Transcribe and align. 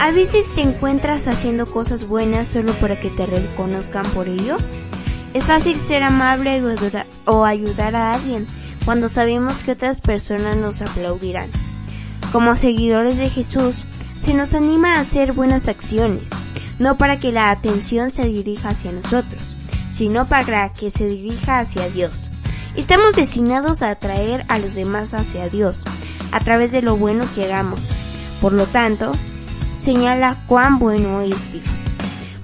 A 0.00 0.10
veces 0.10 0.52
te 0.54 0.60
encuentras 0.60 1.28
haciendo 1.28 1.66
cosas 1.66 2.06
buenas 2.06 2.48
solo 2.48 2.72
para 2.74 3.00
que 3.00 3.10
te 3.10 3.26
reconozcan 3.26 4.04
por 4.06 4.28
ello. 4.28 4.56
Es 5.32 5.44
fácil 5.44 5.80
ser 5.80 6.02
amable 6.02 6.62
o 7.24 7.44
ayudar 7.44 7.96
a 7.96 8.14
alguien 8.14 8.46
cuando 8.84 9.08
sabemos 9.08 9.64
que 9.64 9.72
otras 9.72 10.00
personas 10.00 10.56
nos 10.56 10.82
aplaudirán. 10.82 11.50
Como 12.32 12.54
seguidores 12.54 13.16
de 13.16 13.30
Jesús, 13.30 13.84
se 14.18 14.34
nos 14.34 14.54
anima 14.54 14.94
a 14.94 15.00
hacer 15.00 15.32
buenas 15.32 15.68
acciones, 15.68 16.30
no 16.78 16.98
para 16.98 17.18
que 17.18 17.32
la 17.32 17.50
atención 17.50 18.10
se 18.10 18.24
dirija 18.24 18.70
hacia 18.70 18.92
nosotros, 18.92 19.56
sino 19.90 20.26
para 20.26 20.72
que 20.72 20.90
se 20.90 21.06
dirija 21.06 21.60
hacia 21.60 21.88
Dios. 21.88 22.30
Estamos 22.76 23.14
destinados 23.14 23.82
a 23.82 23.90
atraer 23.90 24.44
a 24.48 24.58
los 24.58 24.74
demás 24.74 25.14
hacia 25.14 25.48
Dios, 25.48 25.84
a 26.32 26.40
través 26.40 26.72
de 26.72 26.82
lo 26.82 26.96
bueno 26.96 27.24
que 27.34 27.44
hagamos. 27.44 27.80
Por 28.40 28.52
lo 28.52 28.66
tanto, 28.66 29.12
señala 29.84 30.36
cuán 30.46 30.78
bueno 30.78 31.20
es 31.20 31.52
Dios. 31.52 31.64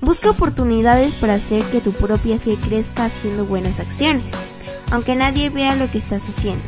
Busca 0.00 0.30
oportunidades 0.30 1.14
para 1.14 1.34
hacer 1.34 1.62
que 1.64 1.80
tu 1.80 1.92
propia 1.92 2.38
fe 2.38 2.56
crezca 2.56 3.06
haciendo 3.06 3.44
buenas 3.44 3.80
acciones, 3.80 4.24
aunque 4.90 5.16
nadie 5.16 5.50
vea 5.50 5.76
lo 5.76 5.90
que 5.90 5.98
estás 5.98 6.28
haciendo, 6.28 6.64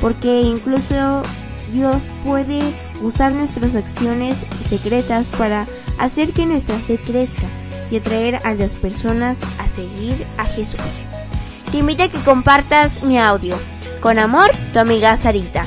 porque 0.00 0.40
incluso 0.40 1.22
Dios 1.72 1.96
puede 2.24 2.60
usar 3.02 3.32
nuestras 3.32 3.74
acciones 3.74 4.36
secretas 4.66 5.26
para 5.38 5.66
hacer 5.98 6.32
que 6.32 6.46
nuestra 6.46 6.78
fe 6.78 6.98
crezca 6.98 7.46
y 7.90 7.96
atraer 7.96 8.38
a 8.44 8.54
las 8.54 8.72
personas 8.74 9.40
a 9.58 9.68
seguir 9.68 10.26
a 10.38 10.44
Jesús 10.44 10.80
te 11.72 11.78
invito 11.78 12.02
a 12.02 12.08
que 12.08 12.18
compartas 12.18 13.02
mi 13.02 13.18
audio. 13.18 13.58
Con 14.02 14.18
amor, 14.18 14.50
tu 14.74 14.78
amiga 14.78 15.16
Sarita. 15.16 15.66